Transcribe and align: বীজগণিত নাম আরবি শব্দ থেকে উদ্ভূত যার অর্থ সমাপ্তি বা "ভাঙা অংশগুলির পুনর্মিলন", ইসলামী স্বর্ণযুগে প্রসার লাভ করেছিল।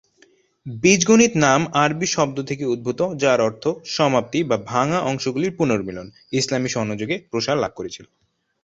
বীজগণিত 0.65 1.33
নাম 1.37 1.61
আরবি 1.75 2.07
শব্দ 2.07 2.37
থেকে 2.41 2.63
উদ্ভূত 2.65 2.99
যার 3.21 3.39
অর্থ 3.41 3.63
সমাপ্তি 3.95 4.39
বা 4.43 4.57
"ভাঙা 4.69 4.99
অংশগুলির 5.09 5.57
পুনর্মিলন", 5.57 6.07
ইসলামী 6.39 6.69
স্বর্ণযুগে 6.69 7.15
প্রসার 7.31 7.57
লাভ 7.57 7.71
করেছিল। 7.75 8.05